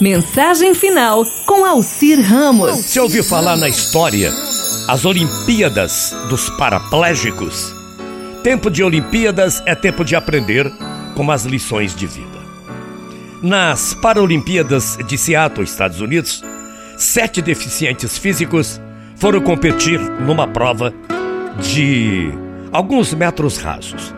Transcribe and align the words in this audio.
Mensagem 0.00 0.74
final 0.74 1.24
com 1.46 1.64
Alcir 1.64 2.20
Ramos. 2.20 2.70
Você 2.84 3.00
ouviu 3.00 3.24
falar 3.24 3.56
na 3.56 3.66
história 3.66 4.30
as 4.86 5.06
Olimpíadas 5.06 6.14
dos 6.28 6.50
Paraplégicos? 6.50 7.74
Tempo 8.42 8.70
de 8.70 8.84
Olimpíadas 8.84 9.62
é 9.64 9.74
tempo 9.74 10.04
de 10.04 10.14
aprender 10.14 10.70
com 11.14 11.30
as 11.30 11.46
lições 11.46 11.94
de 11.94 12.06
vida. 12.06 12.36
Nas 13.42 13.94
Paralimpíadas 13.94 14.98
de 15.06 15.16
Seattle, 15.16 15.64
Estados 15.64 16.02
Unidos, 16.02 16.44
sete 16.98 17.40
deficientes 17.40 18.18
físicos 18.18 18.78
foram 19.16 19.40
competir 19.40 19.98
numa 19.98 20.46
prova 20.46 20.92
de 21.58 22.30
alguns 22.70 23.14
metros 23.14 23.56
rasos. 23.56 24.14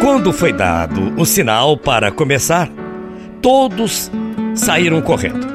Quando 0.00 0.32
foi 0.32 0.52
dado 0.52 1.14
o 1.16 1.24
sinal 1.24 1.78
para 1.78 2.10
começar, 2.10 2.68
todos 3.40 4.10
saíram 4.56 5.00
correndo. 5.00 5.46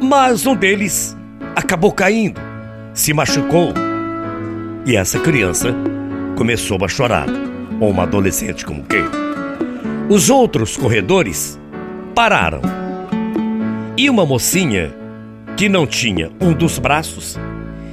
Mas 0.00 0.46
um 0.46 0.54
deles 0.54 1.16
acabou 1.56 1.92
caindo, 1.92 2.40
se 2.94 3.12
machucou. 3.12 3.72
E 4.86 4.96
essa 4.96 5.18
criança 5.18 5.74
começou 6.36 6.84
a 6.84 6.88
chorar, 6.88 7.26
ou 7.80 7.90
uma 7.90 8.04
adolescente 8.04 8.64
como 8.64 8.84
quem. 8.84 9.04
Os 10.08 10.28
outros 10.28 10.76
corredores 10.76 11.58
pararam. 12.14 12.60
E 13.96 14.10
uma 14.10 14.26
mocinha 14.26 14.92
que 15.56 15.68
não 15.68 15.86
tinha 15.86 16.30
um 16.40 16.52
dos 16.52 16.78
braços 16.78 17.38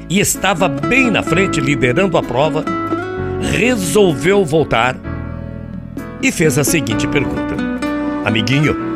e 0.10 0.20
estava 0.20 0.68
bem 0.68 1.12
na 1.12 1.21
frente 1.21 1.62
liderando 1.62 2.18
a 2.18 2.23
prova, 2.23 2.66
resolveu 3.54 4.44
voltar 4.44 4.98
e 6.21 6.32
fez 6.32 6.57
a 6.57 6.63
seguinte 6.63 7.07
pergunta: 7.07 7.55
Amiguinho, 8.26 8.88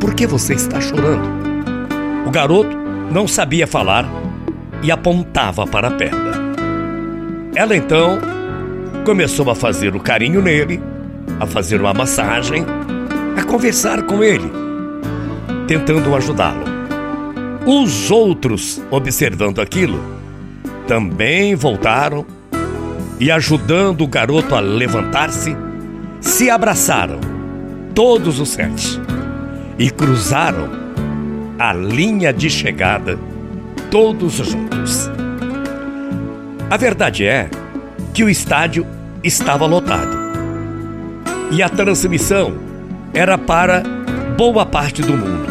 por 0.00 0.14
que 0.14 0.26
você 0.26 0.54
está 0.54 0.80
chorando? 0.80 1.28
O 2.26 2.30
garoto 2.30 2.74
não 3.12 3.28
sabia 3.28 3.66
falar 3.66 4.08
e 4.82 4.90
apontava 4.90 5.66
para 5.66 5.88
a 5.88 5.90
perna. 5.90 6.32
Ela 7.54 7.76
então 7.76 8.18
começou 9.04 9.50
a 9.50 9.54
fazer 9.54 9.94
o 9.94 10.00
carinho 10.00 10.40
nele, 10.40 10.80
a 11.38 11.46
fazer 11.46 11.80
uma 11.80 11.92
massagem, 11.92 12.64
a 13.36 13.44
conversar 13.44 14.02
com 14.04 14.24
ele, 14.24 14.50
tentando 15.68 16.16
ajudá-lo. 16.16 16.64
Os 17.66 18.10
outros, 18.10 18.82
observando 18.90 19.60
aquilo, 19.60 20.00
também 20.86 21.54
voltaram 21.54 22.24
e, 23.18 23.30
ajudando 23.30 24.02
o 24.02 24.08
garoto 24.08 24.54
a 24.54 24.60
levantar-se, 24.60 25.54
se 26.22 26.48
abraçaram, 26.48 27.20
todos 27.94 28.40
os 28.40 28.48
sete 28.48 28.98
e 29.80 29.88
cruzaram 29.88 30.68
a 31.58 31.72
linha 31.72 32.34
de 32.34 32.50
chegada 32.50 33.18
todos 33.90 34.34
juntos. 34.34 35.10
A 36.68 36.76
verdade 36.76 37.24
é 37.24 37.48
que 38.12 38.22
o 38.22 38.28
estádio 38.28 38.86
estava 39.24 39.64
lotado 39.64 40.14
e 41.50 41.62
a 41.62 41.68
transmissão 41.70 42.58
era 43.14 43.38
para 43.38 43.82
boa 44.36 44.66
parte 44.66 45.00
do 45.00 45.16
mundo. 45.16 45.48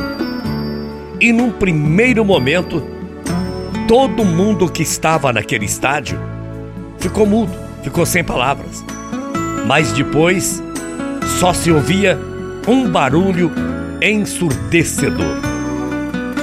E 1.20 1.34
num 1.34 1.50
primeiro 1.50 2.24
momento, 2.24 2.84
todo 3.88 4.24
mundo 4.24 4.72
que 4.72 4.84
estava 4.84 5.34
naquele 5.34 5.66
estádio 5.66 6.20
ficou 7.00 7.26
mudo, 7.26 7.52
ficou 7.82 8.06
sem 8.06 8.24
palavras. 8.24 8.86
Mas 9.66 9.92
depois 9.92 10.62
só 11.40 11.52
se 11.52 11.72
ouvia 11.72 12.16
um 12.68 12.88
barulho 12.88 13.52
ensurdecedor. 14.02 15.38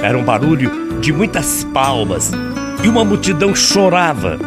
Era 0.01 0.17
um 0.17 0.23
barulho 0.23 0.99
de 0.99 1.11
muitas 1.11 1.63
palmas 1.65 2.31
e 2.83 2.87
uma 2.87 3.03
multidão 3.03 3.55
chorava. 3.55 4.37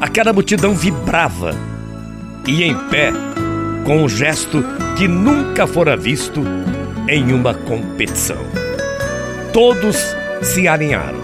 Aquela 0.00 0.32
multidão 0.32 0.74
vibrava 0.74 1.54
e 2.46 2.62
em 2.62 2.74
pé, 2.88 3.12
com 3.84 4.04
um 4.04 4.08
gesto 4.08 4.64
que 4.96 5.08
nunca 5.08 5.66
fora 5.66 5.96
visto 5.96 6.42
em 7.08 7.32
uma 7.32 7.54
competição. 7.54 8.38
Todos 9.52 9.96
se 10.42 10.68
alinharam, 10.68 11.20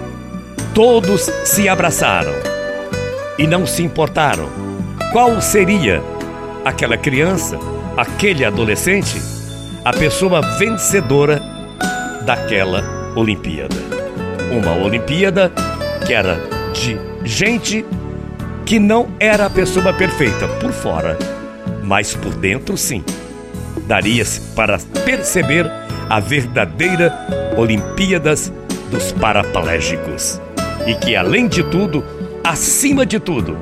todos 0.75 1.31
se 1.44 1.69
abraçaram 1.69 2.32
e 3.38 3.47
não 3.47 3.66
se 3.66 3.82
importaram 3.82 4.48
qual 5.12 5.41
seria 5.41 6.03
aquela 6.65 6.97
criança, 6.97 7.59
aquele 7.97 8.44
adolescente 8.44 9.21
a 9.84 9.93
pessoa 9.93 10.41
vencedora 10.59 11.43
daquela 12.25 13.12
Olimpíada. 13.16 13.75
Uma 14.53 14.75
Olimpíada 14.76 15.50
que 16.06 16.15
era 16.15 16.38
de 16.72 16.97
gente 17.25 17.84
que 18.65 18.78
não 18.78 19.09
era 19.19 19.47
a 19.47 19.50
pessoa 19.50 19.92
perfeita 19.92 20.47
por 20.60 20.72
fora, 20.72 21.19
mas 21.82 22.15
por 22.15 22.32
dentro 22.34 22.76
sim. 22.76 23.04
Daria-se 23.87 24.41
para 24.54 24.78
perceber 25.04 25.69
a 26.09 26.21
verdadeira 26.21 27.12
Olimpíadas 27.56 28.53
dos 28.88 29.10
Paraplégicos. 29.10 30.41
E 30.87 30.94
que, 30.94 31.16
além 31.16 31.48
de 31.48 31.65
tudo, 31.65 32.04
acima 32.44 33.04
de 33.04 33.19
tudo, 33.19 33.56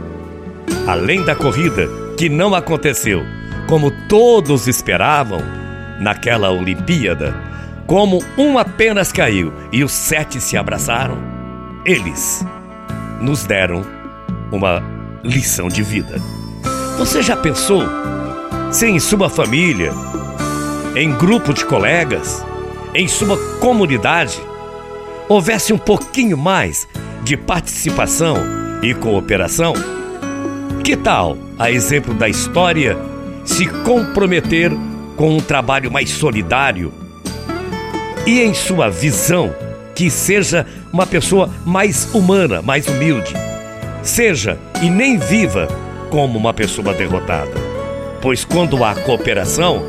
além 0.87 1.25
da 1.25 1.35
corrida 1.35 1.89
que 2.19 2.29
não 2.29 2.55
aconteceu 2.55 3.23
como 3.67 3.91
todos 4.09 4.67
esperavam, 4.67 5.41
naquela 6.01 6.51
Olimpíada, 6.51 7.37
como 7.87 8.25
um 8.39 8.59
apenas 8.59 9.13
caiu 9.13 9.53
e 9.71 9.85
os 9.85 9.93
sete 9.93 10.41
se 10.41 10.57
abraçaram, 10.57 11.19
eles 11.85 12.45
nos 13.21 13.45
deram 13.45 13.85
uma 14.51 14.83
lição 15.23 15.69
de 15.69 15.83
vida. 15.83 16.21
Você 16.99 17.23
já 17.23 17.37
pensou 17.37 17.83
se 18.71 18.87
em 18.87 18.99
sua 18.99 19.29
família, 19.29 19.93
em 20.97 21.13
grupo 21.13 21.53
de 21.53 21.65
colegas, 21.65 22.45
em 22.95 23.07
sua 23.07 23.37
comunidade, 23.59 24.41
houvesse 25.29 25.73
um 25.73 25.79
pouquinho 25.79 26.37
mais 26.37 26.89
de 27.23 27.37
participação 27.37 28.37
e 28.83 28.95
cooperação? 28.95 29.75
Que 30.85 30.97
tal, 30.97 31.37
a 31.59 31.71
exemplo 31.71 32.15
da 32.15 32.29
história, 32.29 32.97
se 33.45 33.67
comprometer 33.67 34.73
com 35.21 35.37
um 35.37 35.39
trabalho 35.39 35.91
mais 35.93 36.09
solidário 36.09 36.91
e 38.27 38.41
em 38.41 38.55
sua 38.55 38.89
visão 38.89 39.55
que 39.95 40.11
seja 40.11 40.67
uma 40.91 41.07
pessoa 41.07 41.51
mais 41.63 42.09
humana, 42.15 42.63
mais 42.63 42.89
humilde. 42.89 43.35
Seja 44.03 44.59
e 44.81 44.89
nem 44.89 45.19
viva 45.19 45.69
como 46.09 46.39
uma 46.39 46.55
pessoa 46.55 46.95
derrotada, 46.95 47.53
pois 48.23 48.47
quando 48.47 48.83
há 48.83 48.95
cooperação, 48.95 49.85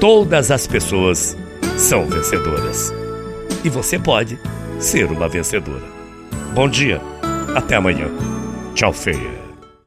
todas 0.00 0.50
as 0.50 0.66
pessoas 0.66 1.38
são 1.76 2.06
vencedoras. 2.06 2.92
E 3.62 3.68
você 3.68 3.96
pode 3.96 4.40
ser 4.80 5.04
uma 5.04 5.28
vencedora. 5.28 5.86
Bom 6.52 6.68
dia, 6.68 7.00
até 7.54 7.76
amanhã. 7.76 8.08
Tchau, 8.74 8.92
feia. 8.92 9.47